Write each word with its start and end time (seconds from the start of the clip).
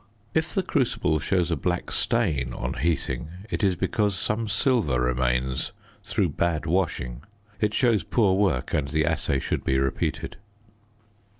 If 0.33 0.55
the 0.55 0.63
crucible 0.63 1.19
shows 1.19 1.51
a 1.51 1.55
black 1.55 1.91
stain 1.91 2.53
on 2.55 2.73
heating 2.73 3.29
it 3.51 3.63
is 3.63 3.75
because 3.75 4.17
some 4.17 4.47
silver 4.47 4.99
remains 4.99 5.73
through 6.03 6.29
bad 6.29 6.65
washing. 6.65 7.21
It 7.59 7.75
shows 7.75 8.03
poor 8.03 8.33
work 8.35 8.73
and 8.73 8.87
the 8.87 9.05
assay 9.05 9.37
should 9.37 9.63
be 9.63 9.77
repeated. 9.77 10.37